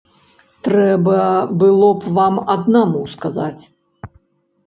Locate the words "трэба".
0.67-1.17